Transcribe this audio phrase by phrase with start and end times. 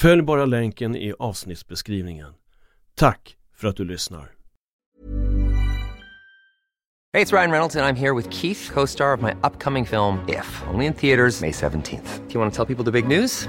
[0.00, 2.32] Följ bara länken i avsnittsbeskrivningen.
[2.94, 4.20] Tack för att du lyssnar.
[7.12, 9.86] Hej, det är Ryan Reynolds och jag är här med Keith, co-star of my upcoming
[9.86, 12.28] film If, only in theaters May 17th.
[12.28, 13.48] Do you want to tell people the big news?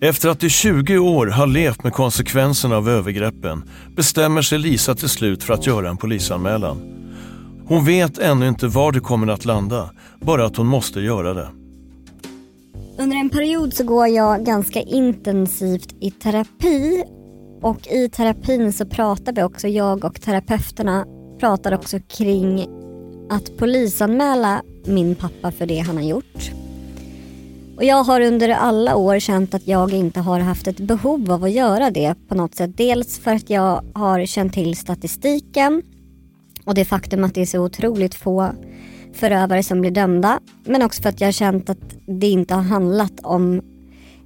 [0.00, 3.62] Efter att i 20 år ha levt med konsekvenserna av övergreppen
[3.96, 6.80] bestämmer sig Lisa till slut för att göra en polisanmälan.
[7.66, 11.48] Hon vet ännu inte var det kommer att landa, bara att hon måste göra det.
[12.98, 17.04] Under en period så går jag ganska intensivt i terapi
[17.62, 21.04] och i terapin så pratar vi också, jag och terapeuterna
[21.40, 22.66] pratar också kring
[23.30, 26.57] att polisanmäla min pappa för det han har gjort.
[27.78, 31.44] Och jag har under alla år känt att jag inte har haft ett behov av
[31.44, 32.76] att göra det på något sätt.
[32.76, 35.82] Dels för att jag har känt till statistiken
[36.64, 38.50] och det faktum att det är så otroligt få
[39.14, 40.40] förövare som blir dömda.
[40.64, 43.62] Men också för att jag har känt att det inte har handlat om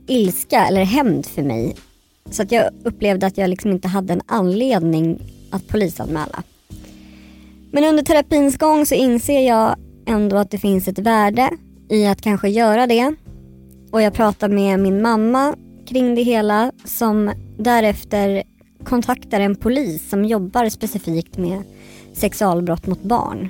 [0.06, 1.76] ilska eller hämnd för mig.
[2.30, 5.18] Så att jag upplevde att jag liksom inte hade en anledning
[5.50, 6.42] att polisanmäla.
[7.70, 9.76] Men under terapins gång så inser jag
[10.06, 11.50] ändå att det finns ett värde
[11.88, 13.14] i att kanske göra det.
[13.92, 15.54] Och jag pratar med min mamma
[15.86, 18.42] kring det hela som därefter
[18.84, 21.62] kontaktar en polis som jobbar specifikt med
[22.14, 23.48] sexualbrott mot barn.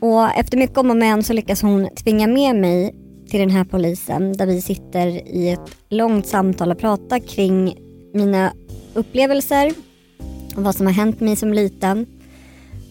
[0.00, 2.94] Och efter mycket om och men så lyckas hon tvinga med mig
[3.30, 7.76] till den här polisen där vi sitter i ett långt samtal och pratar kring
[8.14, 8.52] mina
[8.94, 9.72] upplevelser
[10.56, 12.06] och vad som har hänt mig som liten.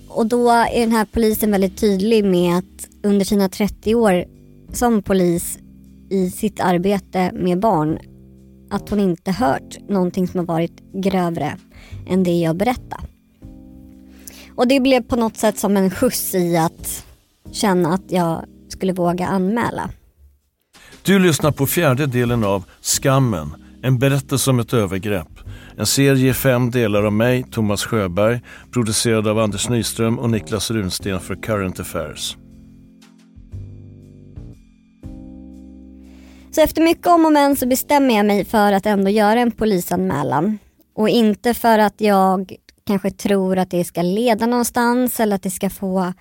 [0.10, 4.26] Och då är den här polisen väldigt tydlig med att under sina 30 år
[4.74, 5.60] som polis
[6.10, 8.00] i sitt arbete med barn
[8.70, 11.58] att hon inte hört någonting som har varit grövre
[12.08, 13.04] än det jag berättade.
[14.56, 17.06] Och det blev på något sätt som en skjuts i att
[17.52, 19.90] känna att jag skulle våga anmäla.
[21.02, 23.50] Du lyssnar på fjärde delen av Skammen,
[23.82, 25.40] en berättelse om ett övergrepp.
[25.78, 28.42] En serie i fem delar av mig, Thomas Sjöberg,
[28.72, 32.38] producerad av Anders Nyström och Niklas Runsten för Current Affairs.
[36.58, 39.52] Så efter mycket om och men så bestämmer jag mig för att ändå göra en
[39.52, 40.58] polisanmälan.
[40.96, 42.56] Och inte för att jag
[42.88, 46.14] kanske tror att det ska leda någonstans eller att det ska få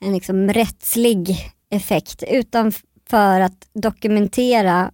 [0.00, 1.36] en liksom rättslig
[1.70, 2.72] effekt utan
[3.08, 4.90] för att dokumentera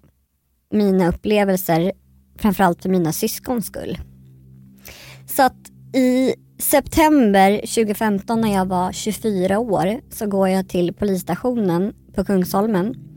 [0.70, 1.92] mina upplevelser
[2.38, 3.98] framförallt för mina syskons skull.
[5.26, 11.94] Så att i september 2015 när jag var 24 år så går jag till polisstationen
[12.14, 13.15] på Kungsholmen.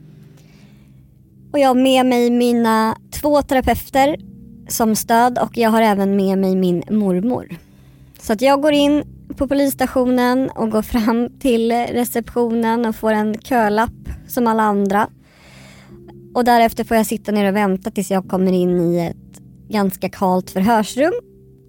[1.51, 4.17] Och jag har med mig mina två terapeuter
[4.67, 7.47] som stöd och jag har även med mig min mormor.
[8.22, 9.03] Så att jag går in
[9.37, 15.07] på polisstationen och går fram till receptionen och får en kölapp som alla andra.
[16.34, 20.09] Och därefter får jag sitta ner och vänta tills jag kommer in i ett ganska
[20.09, 21.13] kalt förhörsrum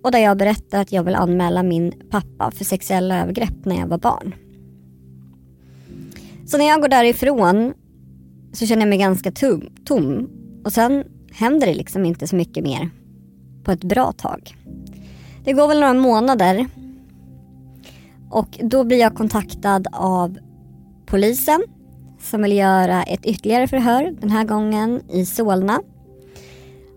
[0.04, 3.86] och där jag berättar att jag vill anmäla min pappa för sexuella övergrepp när jag
[3.86, 4.34] var barn.
[6.46, 7.74] Så när jag går därifrån
[8.52, 10.28] så känner jag mig ganska tom, tom
[10.64, 12.90] och sen händer det liksom inte så mycket mer
[13.64, 14.56] på ett bra tag.
[15.44, 16.66] Det går väl några månader
[18.30, 20.38] och då blir jag kontaktad av
[21.06, 21.62] polisen
[22.20, 25.80] som vill göra ett ytterligare förhör, den här gången i Solna.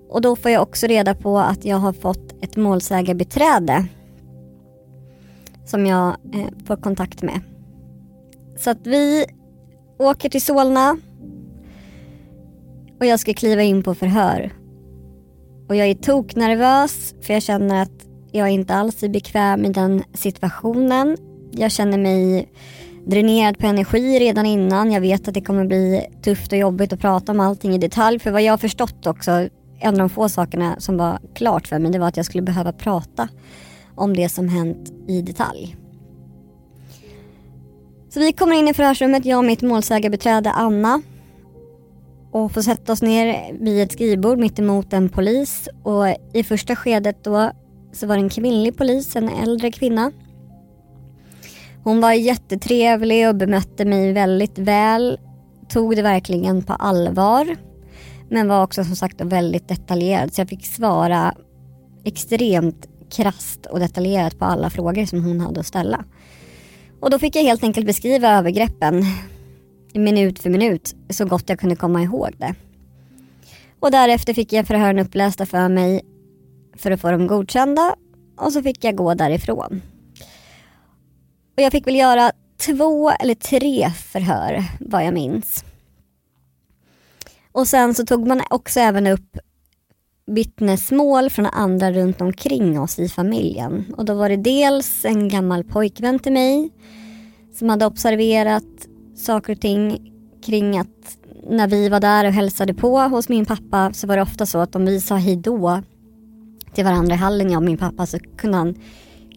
[0.09, 3.85] Och då får jag också reda på att jag har fått ett målsägarbiträde
[5.65, 7.41] som jag eh, får kontakt med.
[8.57, 9.25] Så att vi
[9.97, 10.97] åker till Solna
[13.03, 14.51] och jag ska kliva in på förhör.
[15.69, 20.03] Och jag är toknervös för jag känner att jag inte alls är bekväm i den
[20.13, 21.17] situationen.
[21.51, 22.49] Jag känner mig
[23.05, 24.91] dränerad på energi redan innan.
[24.91, 28.19] Jag vet att det kommer bli tufft och jobbigt att prata om allting i detalj.
[28.19, 29.31] För vad jag har förstått också,
[29.79, 32.43] en av de få sakerna som var klart för mig, det var att jag skulle
[32.43, 33.27] behöva prata
[33.95, 35.75] om det som hänt i detalj.
[38.09, 41.01] Så vi kommer in i förhörsrummet, jag och mitt målsägarbiträde Anna
[42.33, 46.75] och får sätta oss ner vid ett skrivbord mitt emot en polis och i första
[46.75, 47.51] skedet då
[47.91, 50.11] så var det en kvinnlig polis, en äldre kvinna.
[51.83, 55.19] Hon var jättetrevlig och bemötte mig väldigt väl,
[55.69, 57.55] tog det verkligen på allvar
[58.29, 61.33] men var också som sagt väldigt detaljerad så jag fick svara
[62.03, 66.03] extremt krast och detaljerat på alla frågor som hon hade att ställa.
[66.99, 69.03] Och då fick jag helt enkelt beskriva övergreppen
[69.93, 72.55] minut för minut så gott jag kunde komma ihåg det.
[73.79, 76.01] Och därefter fick jag förhören upplästa för mig
[76.77, 77.95] för att få dem godkända
[78.37, 79.81] och så fick jag gå därifrån.
[81.57, 82.31] Och jag fick väl göra
[82.65, 85.65] två eller tre förhör vad jag minns.
[87.51, 89.37] Och sen så tog man också även upp
[90.25, 93.93] vittnesmål från andra runt omkring oss i familjen.
[93.97, 96.69] Och då var det dels en gammal pojkvän till mig
[97.53, 100.11] som hade observerat saker och ting
[100.45, 101.17] kring att
[101.49, 104.57] när vi var där och hälsade på hos min pappa så var det ofta så
[104.57, 105.81] att om vi sa hejdå
[106.73, 108.75] till varandra i hallen, jag och min pappa, så kunde han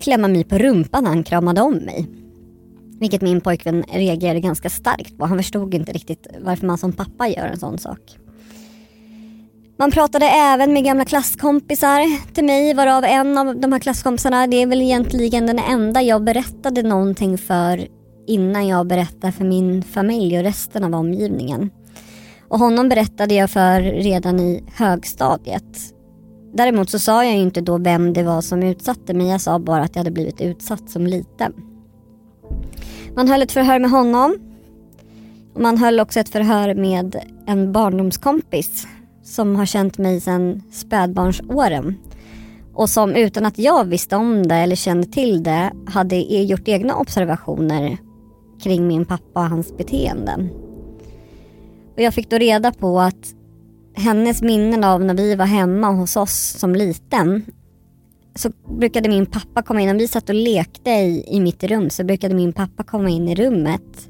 [0.01, 2.07] klämma mig på rumpan när han kramade om mig.
[3.01, 5.27] Vilket min pojkvän reagerade ganska starkt på.
[5.27, 8.19] Han förstod inte riktigt varför man som pappa gör en sån sak.
[9.79, 14.63] Man pratade även med gamla klasskompisar till mig varav en av de här klasskompisarna, det
[14.63, 17.87] är väl egentligen den enda jag berättade någonting för
[18.27, 21.71] innan jag berättar för min familj och resten av omgivningen.
[22.49, 25.95] Och honom berättade jag för redan i högstadiet.
[26.55, 29.83] Däremot så sa jag inte då vem det var som utsatte mig, jag sa bara
[29.83, 31.53] att jag hade blivit utsatt som liten.
[33.17, 34.37] Man höll ett förhör med honom.
[35.55, 38.87] Och man höll också ett förhör med en barndomskompis
[39.25, 41.99] som har känt mig sedan spädbarnsåren.
[42.75, 46.97] Och som utan att jag visste om det eller kände till det hade gjort egna
[46.97, 47.99] observationer
[48.63, 50.51] kring min pappa och hans beteenden.
[51.95, 53.35] Och jag fick då reda på att
[53.95, 57.45] hennes minnen av när vi var hemma hos oss som liten
[58.35, 61.91] så brukade min pappa komma in, Om vi satt och lekte i, i mitt rum
[61.91, 64.09] så brukade min pappa komma in i rummet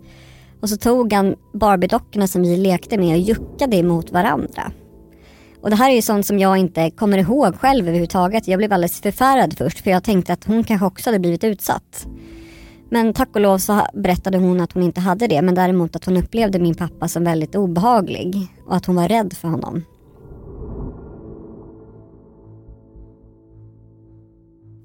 [0.61, 4.73] och så tog han Barbie-dockorna som vi lekte med och juckade emot varandra.
[5.61, 8.49] Och det här är ju sånt som jag inte kommer ihåg själv överhuvudtaget.
[8.49, 12.07] Jag blev alldeles förfärad först för jag tänkte att hon kanske också hade blivit utsatt.
[12.91, 16.05] Men tack och lov så berättade hon att hon inte hade det men däremot att
[16.05, 19.85] hon upplevde min pappa som väldigt obehaglig och att hon var rädd för honom.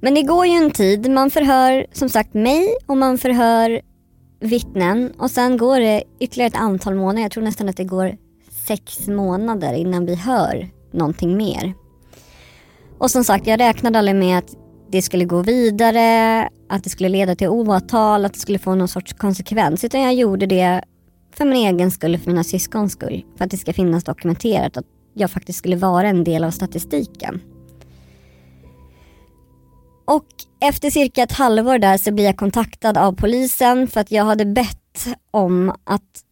[0.01, 3.81] Men det går ju en tid, man förhör som sagt mig och man förhör
[4.39, 8.17] vittnen och sen går det ytterligare ett antal månader, jag tror nästan att det går
[8.67, 11.73] sex månader innan vi hör någonting mer.
[12.97, 14.55] Och som sagt, jag räknade aldrig med att
[14.91, 18.87] det skulle gå vidare, att det skulle leda till åtal, att det skulle få någon
[18.87, 19.83] sorts konsekvens.
[19.83, 20.81] Utan jag gjorde det
[21.35, 23.25] för min egen skull och för mina syskons skull.
[23.37, 27.41] För att det ska finnas dokumenterat att jag faktiskt skulle vara en del av statistiken.
[30.05, 30.27] Och
[30.59, 34.45] efter cirka ett halvår där så blir jag kontaktad av polisen för att jag hade
[34.45, 36.23] bett om att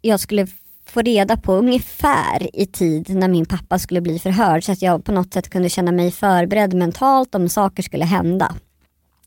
[0.00, 0.46] jag skulle
[0.90, 5.04] få reda på ungefär i tid när min pappa skulle bli förhörd så att jag
[5.04, 8.54] på något sätt kunde känna mig förberedd mentalt om saker skulle hända.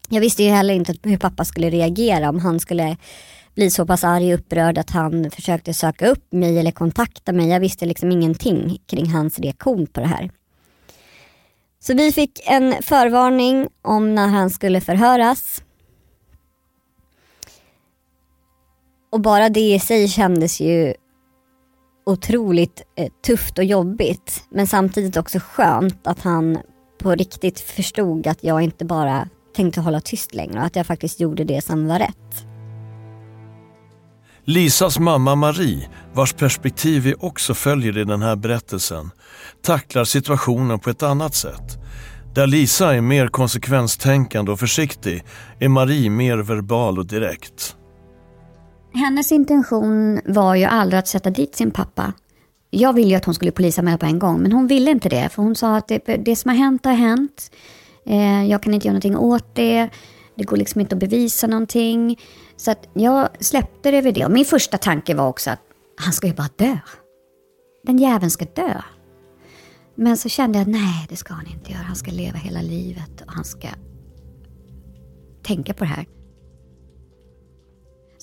[0.10, 2.98] Jag visste ju heller inte hur pappa skulle reagera om han skulle
[3.56, 7.50] bli så pass arg och upprörd att han försökte söka upp mig eller kontakta mig.
[7.50, 10.32] Jag visste liksom ingenting kring hans reaktion på det här.
[11.80, 15.64] Så vi fick en förvarning om när han skulle förhöras.
[19.12, 20.94] Och bara det i sig kändes ju
[22.06, 24.44] otroligt eh, tufft och jobbigt.
[24.50, 26.58] Men samtidigt också skönt att han
[27.02, 31.20] på riktigt förstod att jag inte bara tänkte hålla tyst längre och att jag faktiskt
[31.20, 32.46] gjorde det som var rätt.
[34.46, 39.12] Lisas mamma Marie, vars perspektiv vi också följer i den här berättelsen,
[39.62, 41.78] tacklar situationen på ett annat sätt.
[42.36, 45.24] Där Lisa är mer konsekvenstänkande och försiktig
[45.60, 47.76] är Marie mer verbal och direkt.
[48.94, 52.14] Hennes intention var ju aldrig att sätta dit sin pappa.
[52.70, 55.30] Jag ville ju att hon skulle polisanmäla på en gång, men hon ville inte det.
[55.30, 57.52] För hon sa att det, det som har hänt har hänt.
[58.06, 59.90] Eh, jag kan inte göra någonting åt det.
[60.36, 62.20] Det går liksom inte att bevisa någonting.
[62.58, 64.26] Så att jag släppte det vid det.
[64.26, 65.62] Och min första tanke var också att
[65.98, 66.78] han ska ju bara dö.
[67.84, 68.82] Den jäveln ska dö.
[69.96, 71.84] Men så kände jag att nej, det ska han inte göra.
[71.84, 73.68] Han ska leva hela livet och han ska
[75.44, 76.06] tänka på det här.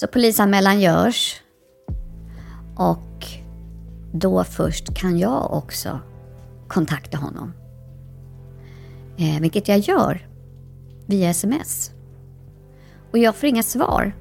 [0.01, 1.41] Så polisanmälan görs.
[2.77, 3.27] Och
[4.13, 6.01] då först kan jag också
[6.69, 7.53] kontakta honom.
[9.19, 10.29] Eh, vilket jag gör
[11.07, 11.91] via sms.
[13.11, 14.17] Och jag får inga svar.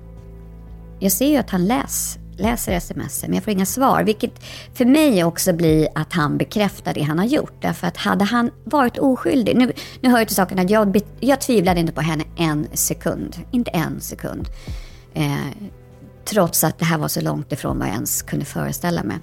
[0.99, 4.03] Jag ser ju att han läs, läser sms, men jag får inga svar.
[4.03, 4.43] Vilket
[4.73, 7.61] för mig också blir att han bekräftar det han har gjort.
[7.61, 9.57] Därför att hade han varit oskyldig...
[9.57, 13.37] Nu, nu hör jag till saken att jag, jag tvivlade inte på henne en sekund.
[13.51, 14.49] Inte en sekund.
[15.13, 15.69] Eh,
[16.25, 19.17] trots att det här var så långt ifrån vad jag ens kunde föreställa mig.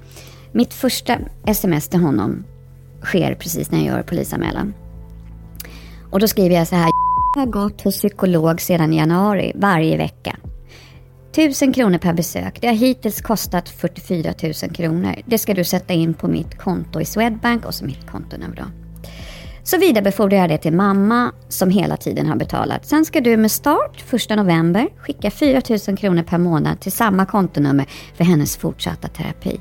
[0.52, 2.44] Mitt första sms till honom
[3.02, 4.74] sker precis när jag gör polisanmälan.
[6.10, 6.90] Och då skriver jag så här.
[7.34, 10.36] Jag har gått hos psykolog sedan januari varje vecka.
[11.34, 12.60] Tusen kronor per besök.
[12.60, 15.14] Det har hittills kostat 44 000 kronor.
[15.26, 18.85] Det ska du sätta in på mitt konto i Swedbank och så mitt kontonummer då.
[19.66, 22.86] Så vidarebefordrar jag det till mamma som hela tiden har betalat.
[22.86, 27.26] Sen ska du med start 1 november skicka 4 000 kronor per månad till samma
[27.26, 29.60] kontonummer för hennes fortsatta terapi.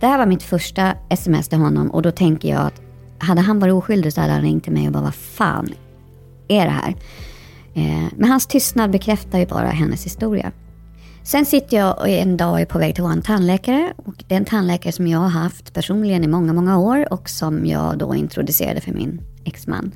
[0.00, 2.80] Det här var mitt första sms till honom och då tänker jag att
[3.18, 5.74] hade han varit oskyldig så hade han ringt till mig och bara vad fan
[6.48, 6.94] är det här?
[7.74, 10.52] Eh, men hans tystnad bekräftar ju bara hennes historia.
[11.22, 14.38] Sen sitter jag en dag och är på väg till vår tandläkare och det är
[14.38, 18.14] en tandläkare som jag har haft personligen i många, många år och som jag då
[18.14, 19.92] introducerade för min exman.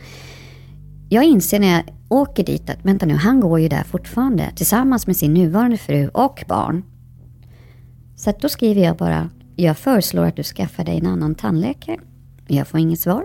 [1.08, 5.06] Jag inser när jag åker dit att vänta nu, han går ju där fortfarande tillsammans
[5.06, 6.82] med sin nuvarande fru och barn.
[8.16, 11.98] Så då skriver jag bara, jag föreslår att du skaffar dig en annan tandläkare.
[12.48, 13.24] Jag får inget svar.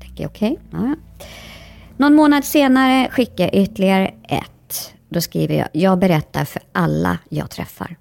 [0.00, 0.96] Tänker okej, okay, ja.
[1.96, 4.94] Någon månad senare skickar jag ytterligare ett.
[5.08, 7.96] Då skriver jag, jag berättar för alla jag träffar.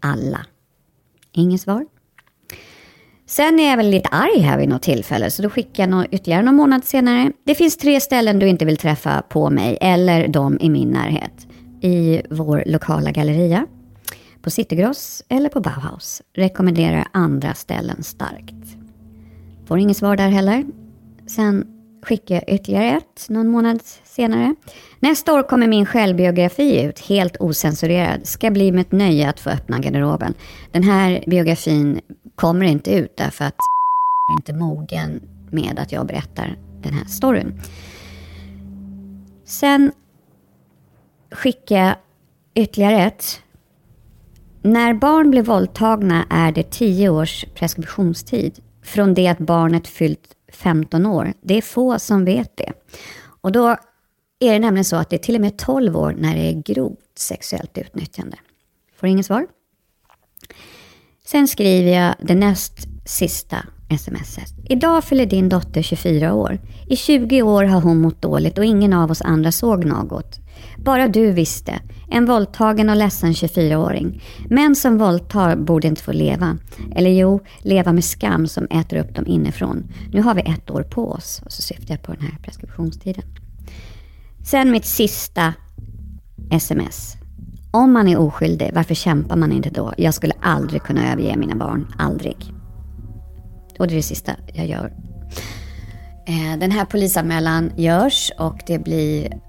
[0.00, 0.46] Alla.
[1.32, 1.86] Inget svar.
[3.32, 6.06] Sen är jag väl lite arg här vid något tillfälle, så då skickar jag något
[6.10, 7.32] ytterligare någon månad senare.
[7.44, 11.46] Det finns tre ställen du inte vill träffa på mig, eller de i min närhet.
[11.80, 13.66] I vår lokala galleria,
[14.42, 16.22] på Citygross eller på Bauhaus.
[16.34, 18.76] Rekommenderar andra ställen starkt.
[19.66, 20.64] Får inget svar där heller.
[21.26, 21.66] Sen
[22.02, 24.54] skickar jag ytterligare ett någon månad senare.
[25.00, 28.26] Nästa år kommer min självbiografi ut, helt osensurerad.
[28.26, 30.34] Ska bli med ett nöje att få öppna garderoben.
[30.72, 32.00] Den här biografin
[32.42, 33.56] kommer inte ut därför att
[34.28, 37.60] jag är inte mogen med att jag berättar den här storyn.
[39.44, 39.92] Sen
[41.30, 41.94] skickar jag
[42.54, 43.24] ytterligare ett.
[44.62, 51.06] När barn blir våldtagna är det tio års preskriptionstid från det att barnet fyllt 15
[51.06, 51.34] år.
[51.40, 52.72] Det är få som vet det.
[53.40, 53.68] Och då
[54.40, 56.62] är det nämligen så att det är till och med 12 år när det är
[56.62, 58.36] grovt sexuellt utnyttjande.
[58.96, 59.46] Får inget svar.
[61.32, 63.56] Sen skriver jag det näst sista
[63.98, 64.54] smset.
[64.64, 66.60] Idag fyller din dotter 24 år.
[66.86, 70.40] I 20 år har hon mått dåligt och ingen av oss andra såg något.
[70.78, 71.80] Bara du visste.
[72.10, 74.22] En våldtagen och ledsen 24-åring.
[74.50, 76.58] Män som våldtar borde inte få leva.
[76.96, 79.92] Eller jo, leva med skam som äter upp dem inifrån.
[80.12, 81.42] Nu har vi ett år på oss.
[81.44, 83.24] Och så syftar jag på den här preskriptionstiden.
[84.44, 85.54] Sen mitt sista
[86.50, 87.21] sms.
[87.74, 89.92] Om man är oskyldig, varför kämpar man inte då?
[89.96, 91.94] Jag skulle aldrig kunna överge mina barn.
[91.98, 92.36] Aldrig.
[93.78, 94.92] Och det är det sista jag gör.
[96.26, 99.40] Eh, den här polisanmälan görs och det blir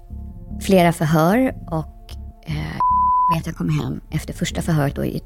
[0.60, 2.10] flera förhör och
[2.46, 5.20] eh, vet jag kom hem efter första förhöret och är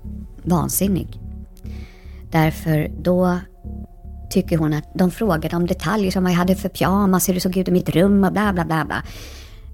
[0.45, 1.21] vansinnig.
[2.31, 3.39] Därför då
[4.31, 7.41] tycker hon att de frågade om detaljer som vad jag hade för pyjamas, hur det
[7.41, 8.85] såg ut i mitt rum och bla bla bla.
[8.85, 9.03] bla.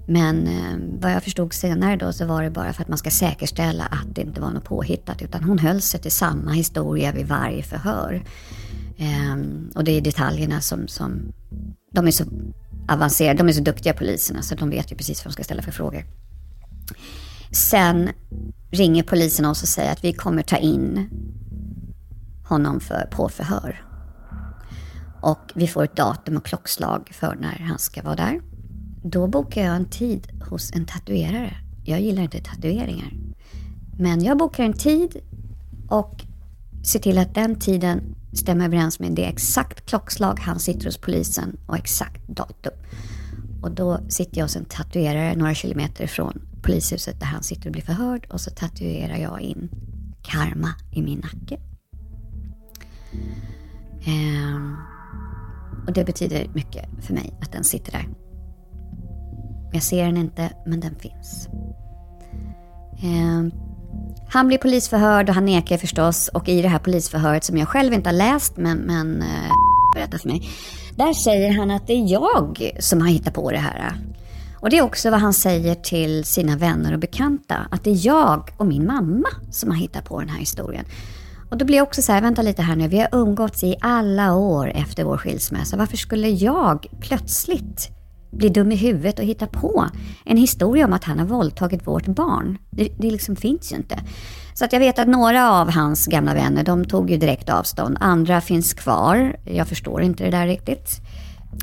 [0.07, 3.09] Men eh, vad jag förstod senare då så var det bara för att man ska
[3.09, 7.27] säkerställa att det inte var något påhittat utan hon höll sig till samma historia vid
[7.27, 8.23] varje förhör.
[8.97, 9.35] Eh,
[9.75, 11.33] och det är detaljerna som, som
[11.91, 12.23] de är så
[12.87, 15.61] avancerade, de är så duktiga poliserna så de vet ju precis vad de ska ställa
[15.61, 16.05] för frågor.
[17.51, 18.09] Sen
[18.71, 21.09] ringer polisen oss och säger att vi kommer ta in
[22.47, 23.85] honom för, på förhör.
[25.21, 28.41] Och vi får ett datum och klockslag för när han ska vara där.
[29.07, 31.53] Då bokar jag en tid hos en tatuerare.
[31.83, 33.13] Jag gillar inte tatueringar.
[33.97, 35.17] Men jag bokar en tid
[35.89, 36.25] och
[36.83, 41.57] ser till att den tiden stämmer överens med det exakt klockslag han sitter hos polisen
[41.65, 42.73] och exakt datum.
[43.61, 47.71] Och då sitter jag hos en tatuerare några kilometer ifrån polishuset där han sitter och
[47.71, 49.69] blir förhörd och så tatuerar jag in
[50.21, 51.59] karma i min nacke.
[54.05, 54.73] Eh,
[55.87, 58.24] och det betyder mycket för mig att den sitter där.
[59.75, 61.49] Jag ser den inte, men den finns.
[63.03, 63.59] Eh,
[64.29, 66.27] han blir polisförhörd och han nekar förstås.
[66.27, 69.51] Och i det här polisförhöret som jag själv inte har läst, men, men eh,
[69.95, 70.49] berättar för mig.
[70.95, 73.95] Där säger han att det är jag som har hittat på det här.
[74.59, 77.67] Och det är också vad han säger till sina vänner och bekanta.
[77.71, 80.85] Att det är jag och min mamma som har hittat på den här historien.
[81.49, 83.75] Och då blir jag också så här, vänta lite här nu, vi har umgåtts i
[83.81, 85.77] alla år efter vår skilsmässa.
[85.77, 87.94] Varför skulle jag plötsligt
[88.37, 89.89] bli dum i huvudet och hitta på
[90.25, 92.57] en historia om att han har våldtagit vårt barn?
[92.69, 93.99] Det, det liksom finns ju inte.
[94.53, 97.97] Så att jag vet att några av hans gamla vänner, de tog ju direkt avstånd.
[97.99, 99.35] Andra finns kvar.
[99.45, 100.89] Jag förstår inte det där riktigt.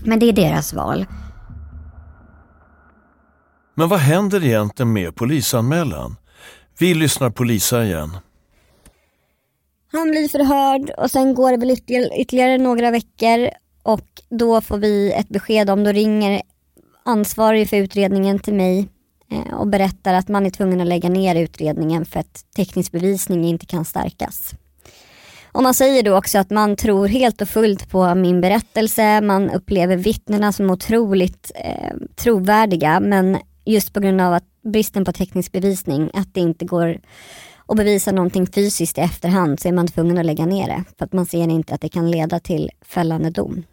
[0.05, 1.07] Men det är deras val.
[3.75, 6.17] Men vad händer egentligen med polisanmälan?
[6.79, 8.11] Vi lyssnar på Lisa igen.
[9.93, 11.71] Han blir förhörd och sen går det väl
[12.21, 13.51] ytterligare några veckor
[13.83, 16.43] och då får vi ett besked om, då ringer
[17.05, 18.89] ansvarig för utredningen till mig
[19.31, 23.45] eh, och berättar att man är tvungen att lägga ner utredningen för att teknisk bevisning
[23.45, 24.55] inte kan stärkas.
[25.53, 29.51] Och man säger då också att man tror helt och fullt på min berättelse, man
[29.51, 35.53] upplever vittnena som otroligt eh, trovärdiga men just på grund av att bristen på teknisk
[35.53, 37.01] bevisning, att det inte går
[37.67, 41.05] att bevisa någonting fysiskt i efterhand så är man tvungen att lägga ner det för
[41.05, 43.65] att man ser inte att det kan leda till fällande dom.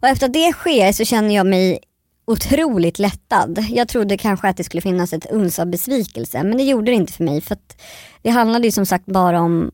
[0.00, 1.78] Och efter att det sker så känner jag mig
[2.24, 3.64] otroligt lättad.
[3.70, 6.96] Jag trodde kanske att det skulle finnas ett uns av besvikelse men det gjorde det
[6.96, 7.82] inte för mig för att
[8.22, 9.70] det handlade ju som sagt bara om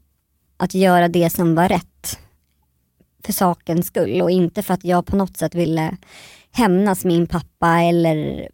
[0.57, 2.19] att göra det som var rätt
[3.25, 5.97] för sakens skull och inte för att jag på något sätt ville
[6.53, 8.49] hämnas min pappa eller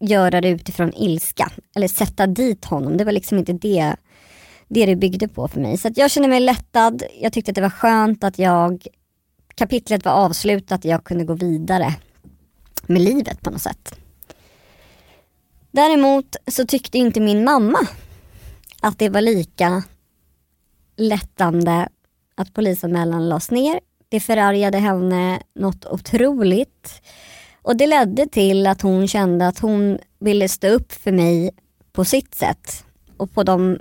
[0.00, 2.96] göra det utifrån ilska eller sätta dit honom.
[2.96, 3.96] Det var liksom inte det
[4.68, 5.78] det, det byggde på för mig.
[5.78, 7.02] Så jag kände mig lättad.
[7.20, 8.86] Jag tyckte att det var skönt att jag
[9.54, 10.84] kapitlet var avslutat.
[10.84, 11.94] Jag kunde gå vidare
[12.86, 13.98] med livet på något sätt.
[15.70, 17.78] Däremot så tyckte inte min mamma
[18.80, 19.82] att det var lika
[20.96, 21.88] lättande
[22.34, 23.80] att polisanmälan lades ner.
[24.08, 27.02] Det förargade henne något otroligt.
[27.62, 31.50] Och det ledde till att hon kände att hon ville stå upp för mig
[31.92, 32.84] på sitt sätt.
[33.16, 33.78] Och på de,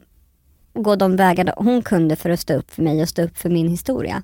[0.74, 3.50] gå de vägar hon kunde för att stå upp för mig och stå upp för
[3.50, 4.24] min historia.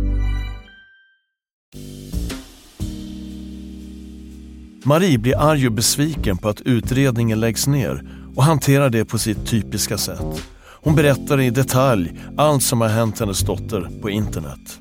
[4.83, 8.03] Marie blir arg och besviken på att utredningen läggs ner
[8.35, 10.43] och hanterar det på sitt typiska sätt.
[10.83, 14.79] Hon berättar i detalj allt som har hänt hennes dotter på internet.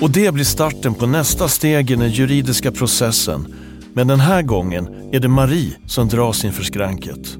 [0.00, 3.54] Och det blir starten på nästa steg i den juridiska processen.
[3.92, 7.38] Men den här gången är det Marie som dras inför skranket.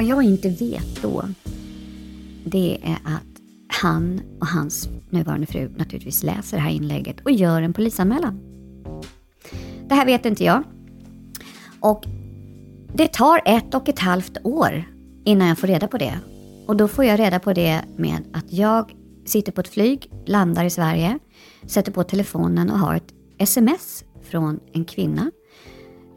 [0.00, 1.24] Vad jag inte vet då,
[2.44, 7.62] det är att han och hans nuvarande fru naturligtvis läser det här inlägget och gör
[7.62, 8.40] en polisanmälan.
[9.88, 10.62] Det här vet inte jag.
[11.80, 12.04] Och
[12.94, 14.84] Det tar ett och ett halvt år
[15.24, 16.18] innan jag får reda på det.
[16.66, 18.94] Och då får jag reda på det med att jag
[19.26, 21.18] sitter på ett flyg, landar i Sverige,
[21.66, 25.30] sätter på telefonen och har ett sms från en kvinna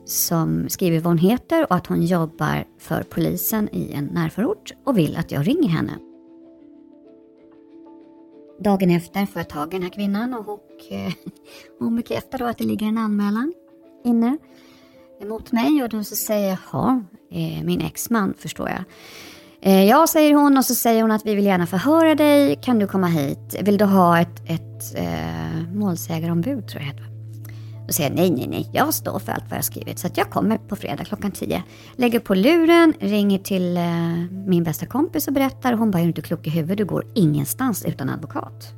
[0.06, 4.98] som skriver vad hon heter och att hon jobbar för polisen i en närförort och
[4.98, 5.94] vill att jag ringer henne.
[8.60, 10.46] Dagen efter får jag tag i den här kvinnan och
[11.80, 13.54] hon eh, bekräftar då att det ligger en anmälan
[14.06, 14.38] inne
[15.26, 18.84] mot mig och då så säger jag, ja, eh, min exman förstår jag.
[19.62, 22.80] Eh, ja, säger hon och så säger hon att vi vill gärna förhöra dig, kan
[22.80, 23.56] du komma hit?
[23.62, 27.13] Vill du ha ett, ett eh, målsägarombud tror jag det heter.
[27.88, 30.00] Då säger jag nej, nej, nej, jag står för allt vad jag skrivit.
[30.00, 31.64] Så att jag kommer på fredag klockan 10.
[31.96, 33.84] Lägger på luren, ringer till eh,
[34.48, 35.74] min bästa kompis och berättar.
[35.74, 36.78] Hon bara, är du inte klok i huvudet?
[36.78, 38.74] Du går ingenstans utan advokat.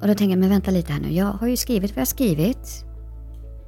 [0.00, 1.12] Och då tänker jag, men vänta lite här nu.
[1.12, 2.84] Jag har ju skrivit vad jag skrivit.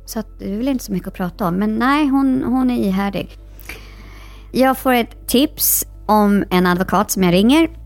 [0.06, 1.54] Så att det är väl inte så mycket att prata om.
[1.54, 3.38] Men nej, hon, hon är ihärdig.
[4.52, 7.81] Jag får ett tips om en advokat som jag ringer.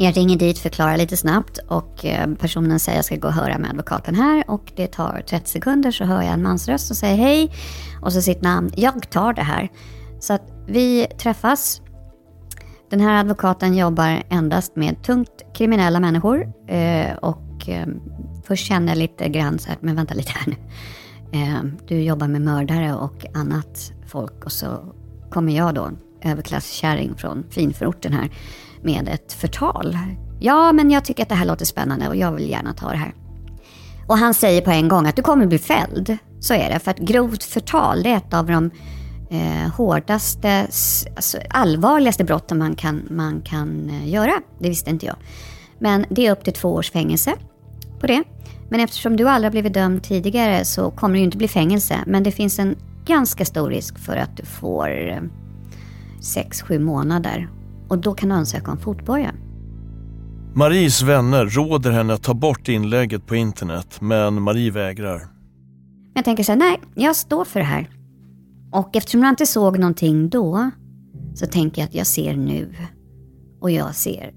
[0.00, 3.34] Jag ringer dit, förklarar lite snabbt och eh, personen säger att jag ska gå och
[3.34, 6.96] höra med advokaten här och det tar 30 sekunder så hör jag en mansröst som
[6.96, 7.52] säger hej
[8.02, 8.70] och så sitt namn.
[8.76, 9.68] Jag tar det här.
[10.20, 11.82] Så att vi träffas.
[12.90, 17.86] Den här advokaten jobbar endast med tungt kriminella människor eh, och eh,
[18.44, 20.56] först känner jag lite grann så här, men vänta lite här nu.
[21.88, 24.94] Du jobbar med mördare och annat folk och så
[25.30, 25.90] kommer jag då,
[26.22, 28.30] överklasskärring från finförorten här,
[28.82, 29.98] med ett förtal.
[30.40, 32.96] Ja, men jag tycker att det här låter spännande och jag vill gärna ta det
[32.96, 33.14] här.
[34.06, 36.18] Och han säger på en gång att du kommer bli fälld.
[36.40, 38.70] Så är det, för att grovt förtal det är ett av de
[39.30, 40.66] eh, hårdaste,
[41.16, 44.32] alltså allvarligaste brotten man kan, man kan eh, göra.
[44.58, 45.16] Det visste inte jag.
[45.78, 47.34] Men det är upp till två års fängelse
[48.00, 48.22] på det.
[48.70, 51.96] Men eftersom du aldrig har blivit dömd tidigare så kommer det ju inte bli fängelse.
[52.06, 55.20] Men det finns en ganska stor risk för att du får eh,
[56.20, 57.48] 6-7 månader.
[57.88, 59.34] Och då kan du ansöka om fotboja.
[60.54, 65.28] Maries vänner råder henne att ta bort inlägget på internet, men Marie vägrar.
[66.14, 67.90] Jag tänker så här, nej, jag står för det här.
[68.72, 70.70] Och eftersom jag inte såg någonting då,
[71.34, 72.74] så tänker jag att jag ser nu.
[73.60, 74.32] Och jag ser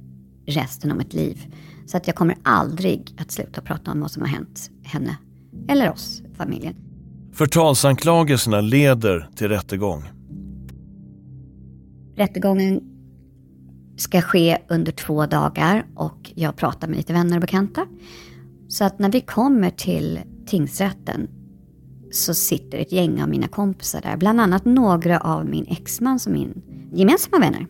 [0.47, 1.55] resten av mitt liv.
[1.85, 5.17] Så att jag kommer aldrig att sluta prata om vad som har hänt henne.
[5.67, 6.75] Eller oss, familjen.
[7.33, 10.03] Förtalsanklagelserna leder till rättegång.
[12.15, 12.90] Rättegången
[14.01, 17.87] ska ske under två dagar och jag pratar med lite vänner och bekanta.
[18.67, 21.27] Så att när vi kommer till tingsrätten
[22.11, 24.17] så sitter ett gäng av mina kompisar där.
[24.17, 26.61] Bland annat några av min exman som min
[26.93, 27.67] gemensamma vänner.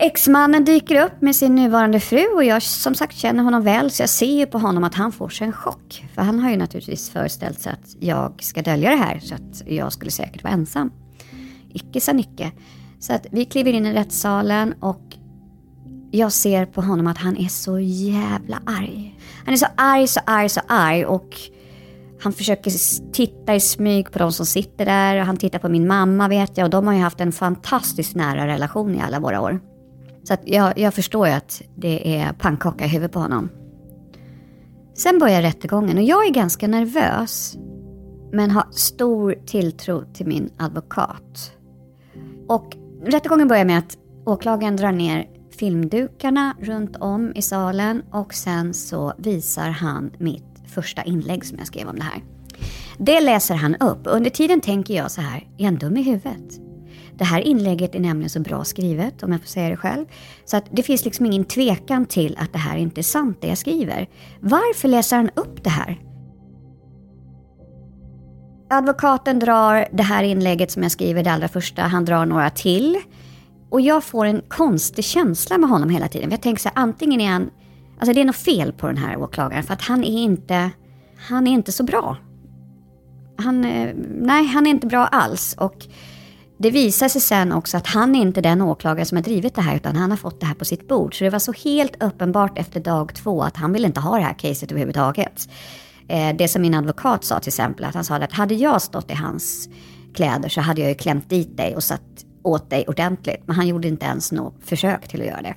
[0.00, 4.02] Exmannen dyker upp med sin nuvarande fru och jag som sagt känner honom väl så
[4.02, 6.04] jag ser ju på honom att han får sig en chock.
[6.14, 9.62] För han har ju naturligtvis föreställt sig att jag ska dölja det här så att
[9.66, 10.90] jag skulle säkert vara ensam.
[11.72, 12.52] Icke sa Nicke.
[13.00, 15.16] Så att vi kliver in i rättssalen och
[16.10, 19.18] jag ser på honom att han är så jävla arg.
[19.44, 21.36] Han är så arg, så arg, så arg och
[22.20, 22.72] han försöker
[23.12, 25.16] titta i smyg på de som sitter där.
[25.16, 28.46] Han tittar på min mamma vet jag och de har ju haft en fantastiskt nära
[28.46, 29.60] relation i alla våra år.
[30.24, 33.48] Så att jag, jag förstår ju att det är pannkaka i huvudet på honom.
[34.94, 37.56] Sen börjar rättegången och jag är ganska nervös.
[38.32, 41.52] Men har stor tilltro till min advokat.
[42.48, 45.26] Och rättegången börjar med att åklagaren drar ner
[45.58, 51.66] filmdukarna runt om i salen och sen så visar han mitt första inlägg som jag
[51.66, 52.22] skrev om det här.
[52.98, 54.00] Det läser han upp.
[54.04, 56.60] Under tiden tänker jag så här, är han dum i huvudet?
[57.18, 60.06] Det här inlägget är nämligen så bra skrivet, om jag får säga det själv.
[60.44, 63.48] Så att det finns liksom ingen tvekan till att det här inte är sant, det
[63.48, 64.08] jag skriver.
[64.40, 65.98] Varför läser han upp det här?
[68.70, 72.98] Advokaten drar det här inlägget som jag skriver, det allra första, han drar några till.
[73.70, 76.30] Och jag får en konstig känsla med honom hela tiden.
[76.30, 77.50] Jag tänker så här, antingen är han...
[78.00, 80.70] Alltså det är något fel på den här åklagaren för att han är inte...
[81.28, 82.16] Han är inte så bra.
[83.38, 83.64] Han...
[83.64, 85.54] Eh, nej, han är inte bra alls.
[85.58, 85.86] Och
[86.58, 89.62] det visar sig sen också att han är inte den åklagare som har drivit det
[89.62, 91.18] här utan han har fått det här på sitt bord.
[91.18, 94.22] Så det var så helt uppenbart efter dag två att han vill inte ha det
[94.22, 95.48] här caset överhuvudtaget.
[96.08, 99.10] Eh, det som min advokat sa till exempel, att han sa att hade jag stått
[99.10, 99.68] i hans
[100.14, 103.42] kläder så hade jag ju klämt dit dig och satt åt dig ordentligt.
[103.46, 105.54] Men han gjorde inte ens något försök till att göra det.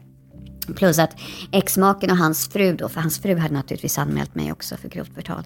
[0.75, 1.15] Plus att
[1.51, 5.15] exmaken och hans fru då, för hans fru hade naturligtvis anmält mig också för grovt
[5.15, 5.43] förtal.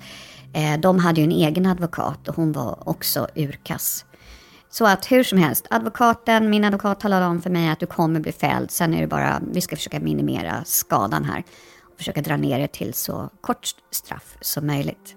[0.54, 4.06] Eh, de hade ju en egen advokat och hon var också urkass.
[4.70, 8.20] Så att hur som helst, advokaten, min advokat talade om för mig att du kommer
[8.20, 8.72] bli fälld.
[8.72, 11.44] Sen är det bara, vi ska försöka minimera skadan här.
[11.98, 15.16] Försöka dra ner det till så kort straff som möjligt.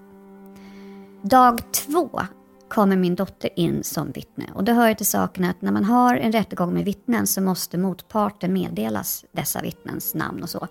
[1.23, 2.21] Dag två
[2.69, 4.45] kommer min dotter in som vittne.
[4.53, 7.77] Och det hör till saken att när man har en rättegång med vittnen så måste
[7.77, 10.67] motparten meddelas dessa vittnens namn och så.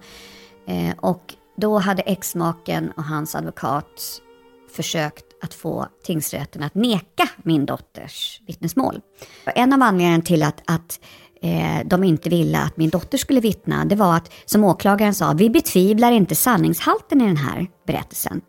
[0.66, 4.22] Eh, och då hade exmaken och hans advokat
[4.70, 9.00] försökt att få tingsrätten att neka min dotters vittnesmål.
[9.44, 11.00] En av anledningarna till att, att
[11.42, 15.32] eh, de inte ville att min dotter skulle vittna, det var att, som åklagaren sa,
[15.32, 18.40] vi betvivlar inte sanningshalten i den här berättelsen.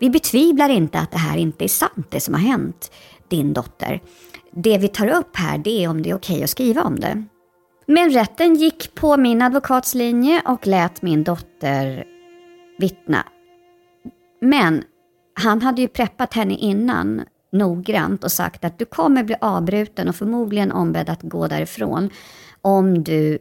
[0.00, 2.90] Vi betvivlar inte att det här inte är sant, det som har hänt
[3.28, 4.00] din dotter.
[4.50, 7.00] Det vi tar upp här, det är om det är okej okay att skriva om
[7.00, 7.24] det.
[7.86, 12.04] Men rätten gick på min advokats linje och lät min dotter
[12.78, 13.26] vittna.
[14.40, 14.84] Men
[15.34, 20.16] han hade ju preppat henne innan noggrant och sagt att du kommer bli avbruten och
[20.16, 22.10] förmodligen ombedd att gå därifrån
[22.62, 23.38] om du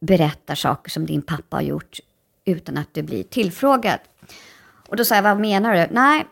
[0.00, 2.00] berättar saker som din pappa har gjort
[2.44, 3.98] utan att du blir tillfrågad.
[4.88, 5.94] Och då sa jag, vad menar du?
[5.94, 6.26] Nej,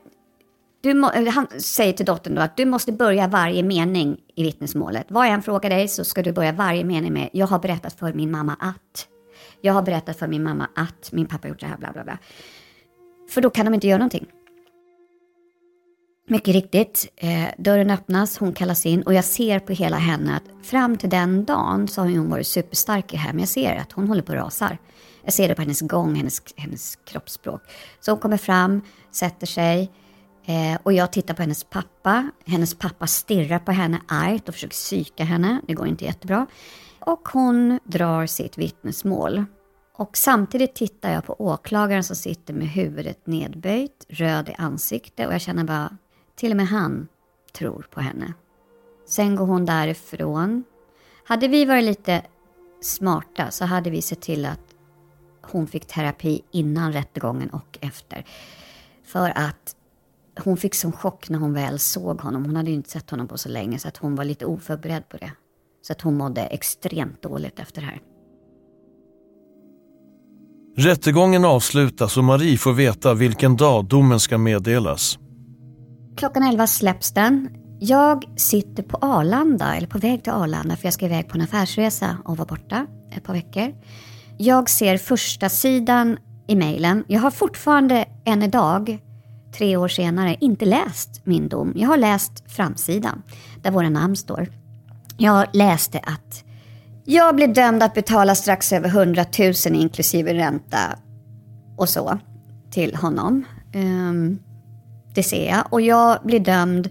[0.80, 5.06] du må, han säger till dottern då att du måste börja varje mening i vittnesmålet.
[5.08, 7.92] Vad jag än frågar dig så ska du börja varje mening med, jag har berättat
[7.92, 9.08] för min mamma att.
[9.60, 12.18] Jag har berättat för min mamma att min pappa gjort det här, bla bla bla.
[13.30, 14.26] För då kan de inte göra någonting.
[16.28, 20.66] Mycket riktigt, eh, dörren öppnas, hon kallas in och jag ser på hela henne att
[20.66, 23.76] fram till den dagen så har hon varit superstark i det här, men jag ser
[23.76, 24.78] att hon håller på att rasa.
[25.24, 27.62] Jag ser det på hennes gång, hennes, hennes kroppsspråk.
[28.00, 29.90] Så hon kommer fram, sätter sig
[30.46, 32.30] eh, och jag tittar på hennes pappa.
[32.46, 35.60] Hennes pappa stirrar på henne argt och försöker psyka henne.
[35.66, 36.46] Det går inte jättebra.
[37.00, 39.44] Och hon drar sitt vittnesmål.
[39.96, 45.34] Och samtidigt tittar jag på åklagaren som sitter med huvudet nedböjt, röd i ansiktet och
[45.34, 45.96] jag känner bara,
[46.36, 47.08] till och med han
[47.52, 48.34] tror på henne.
[49.06, 50.64] Sen går hon därifrån.
[51.24, 52.22] Hade vi varit lite
[52.82, 54.60] smarta så hade vi sett till att
[55.42, 58.24] hon fick terapi innan rättegången och efter.
[59.04, 59.76] För att
[60.44, 62.44] hon fick som chock när hon väl såg honom.
[62.44, 65.08] Hon hade ju inte sett honom på så länge så att hon var lite oförberedd
[65.08, 65.32] på det.
[65.82, 68.00] Så att hon mådde extremt dåligt efter det här.
[70.76, 75.18] Rättegången avslutas och Marie får veta vilken dag domen ska meddelas.
[76.16, 77.48] Klockan 11 släpps den.
[77.78, 81.44] Jag sitter på Arlanda, eller på väg till Arlanda, för jag ska iväg på en
[81.44, 83.74] affärsresa och vara borta ett par veckor.
[84.38, 87.04] Jag ser första sidan i mejlen.
[87.06, 88.98] Jag har fortfarande än idag,
[89.58, 91.72] tre år senare, inte läst min dom.
[91.76, 93.22] Jag har läst framsidan,
[93.62, 94.48] där våra namn står.
[95.16, 96.44] Jag läste att
[97.04, 100.78] jag blev dömd att betala strax över 100 000 inklusive ränta
[101.76, 102.18] och så
[102.70, 103.44] till honom.
[103.74, 104.38] Um,
[105.16, 105.72] det ser jag.
[105.72, 106.90] Och jag blir dömd,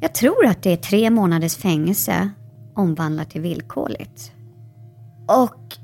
[0.00, 2.30] jag tror att det är tre månaders fängelse
[2.74, 4.32] omvandlat till villkorligt.
[5.28, 5.76] Och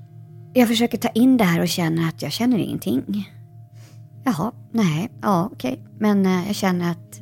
[0.52, 3.30] jag försöker ta in det här och känner att jag känner ingenting.
[4.24, 5.72] Jaha, nej, ja okej.
[5.72, 5.84] Okay.
[5.98, 7.20] Men eh, jag känner att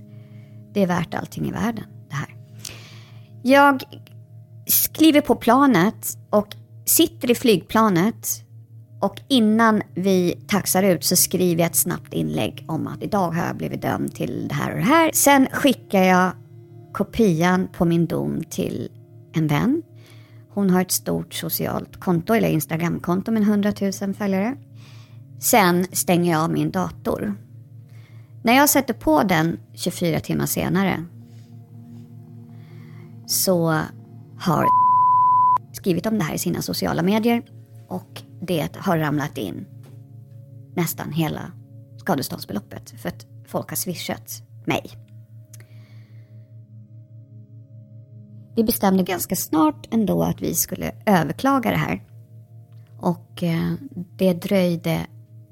[0.72, 2.34] det är värt allting i världen, det här.
[3.42, 3.82] Jag
[4.66, 8.44] skriver på planet och sitter i flygplanet
[9.00, 13.46] och innan vi taxar ut så skriver jag ett snabbt inlägg om att idag har
[13.46, 15.10] jag blivit dömd till det här och det här.
[15.14, 16.32] Sen skickar jag
[16.92, 18.88] kopian på min dom till
[19.32, 19.82] en vän
[20.52, 24.56] hon har ett stort socialt konto, eller Instagramkonto med 100 000 följare.
[25.40, 27.34] Sen stänger jag av min dator.
[28.42, 31.04] När jag sätter på den 24 timmar senare
[33.26, 33.80] så
[34.38, 34.66] har
[35.72, 37.42] skrivit om det här i sina sociala medier
[37.88, 39.66] och det har ramlat in
[40.74, 41.52] nästan hela
[41.96, 44.90] skadeståndsbeloppet för att folk har swishat mig.
[48.56, 52.02] Vi bestämde ganska snart ändå att vi skulle överklaga det här.
[53.00, 53.72] Och eh,
[54.16, 55.06] det dröjde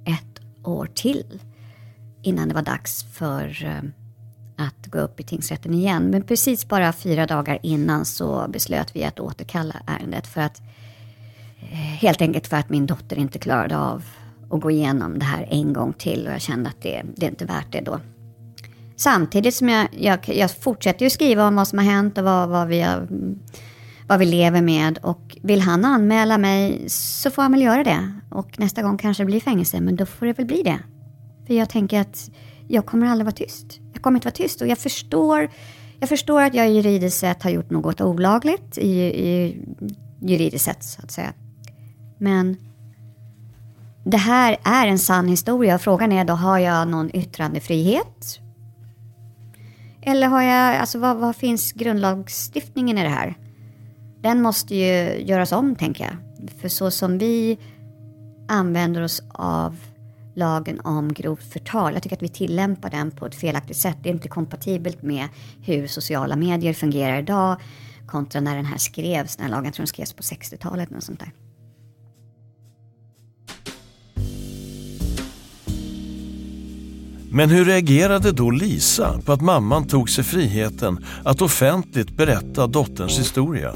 [0.04, 1.40] ett år till
[2.22, 3.90] innan det var dags för eh,
[4.66, 6.10] att gå upp i tingsrätten igen.
[6.10, 10.66] Men precis bara fyra dagar innan så beslöt vi att återkalla ärendet för att eh,
[11.60, 14.04] Eh, helt enkelt för att min dotter inte klarade av
[14.50, 17.30] att gå igenom det här en gång till och jag kände att det, det är
[17.30, 18.00] inte värt det då.
[18.96, 22.48] Samtidigt som jag, jag, jag fortsätter ju skriva om vad som har hänt och vad,
[22.48, 23.08] vad, vi har,
[24.06, 24.98] vad vi lever med.
[25.02, 28.12] Och vill han anmäla mig så får han väl göra det.
[28.30, 30.78] Och nästa gång kanske det blir fängelse, men då får det väl bli det.
[31.46, 32.30] För jag tänker att
[32.68, 33.80] jag kommer aldrig vara tyst.
[33.92, 34.60] Jag kommer inte vara tyst.
[34.60, 35.48] Och jag förstår,
[36.00, 38.78] jag förstår att jag juridiskt sett har gjort något olagligt.
[38.78, 39.56] I, i
[40.20, 41.32] juridiskt sett, så att säga.
[42.18, 42.56] Men
[44.04, 45.78] det här är en sann historia.
[45.78, 48.40] Frågan är då, har jag någon yttrandefrihet?
[50.02, 53.34] Eller har jag, alltså vad, vad finns grundlagstiftningen i det här?
[54.20, 56.16] Den måste ju göras om, tänker jag.
[56.60, 57.58] För så som vi
[58.48, 59.76] använder oss av
[60.34, 61.94] lagen om grovt förtal.
[61.94, 63.96] Jag tycker att vi tillämpar den på ett felaktigt sätt.
[64.02, 65.28] Det är inte kompatibelt med
[65.62, 67.56] hur sociala medier fungerar idag
[68.06, 71.04] kontra när den här skrevs, den här lagen, jag tror den skrevs på 60-talet Något
[71.04, 71.32] sånt där.
[77.30, 83.18] Men hur reagerade då Lisa på att mamman tog sig friheten att offentligt berätta dotterns
[83.18, 83.72] historia?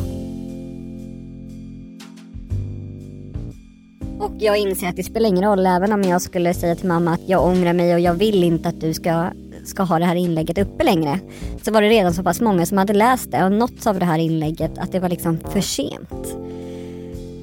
[4.19, 7.15] Och jag inser att det spelar ingen roll även om jag skulle säga till mamma
[7.15, 9.31] att jag ångrar mig och jag vill inte att du ska,
[9.65, 11.21] ska ha det här inlägget uppe längre.
[11.63, 14.05] Så var det redan så pass många som hade läst det och nåtts av det
[14.05, 16.37] här inlägget att det var liksom för sent.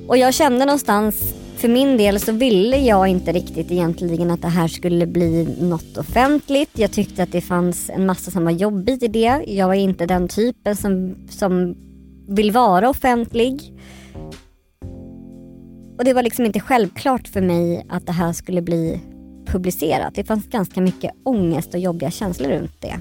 [0.08, 4.48] Och jag kände någonstans, för min del så ville jag inte riktigt egentligen att det
[4.48, 6.70] här skulle bli något offentligt.
[6.74, 9.44] Jag tyckte att det fanns en massa som var jobbigt i det.
[9.48, 11.76] Jag var inte den typen som, som
[12.28, 13.74] vill vara offentlig.
[15.98, 19.00] Och det var liksom inte självklart för mig att det här skulle bli
[19.46, 20.16] publicerat.
[20.16, 23.00] Det fanns ganska mycket ångest och jobbiga känslor runt det.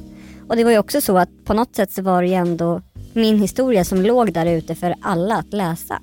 [0.49, 2.83] Och det var ju också så att på något sätt så var det ju ändå
[3.13, 6.01] min historia som låg där ute för alla att läsa.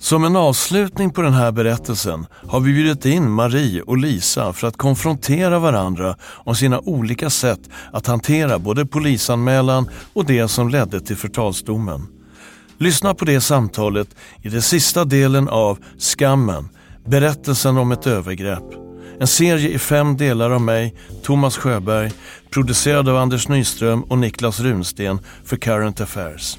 [0.00, 4.66] Som en avslutning på den här berättelsen har vi bjudit in Marie och Lisa för
[4.66, 7.60] att konfrontera varandra om sina olika sätt
[7.92, 12.06] att hantera både polisanmälan och det som ledde till förtalsdomen.
[12.78, 14.08] Lyssna på det samtalet
[14.42, 16.68] i den sista delen av Skammen,
[17.04, 18.74] berättelsen om ett övergrepp.
[19.20, 22.12] En serie i fem delar av mig, Thomas Sjöberg,
[22.50, 26.58] producerad av Anders Nyström och Niklas Runsten för Current Affairs.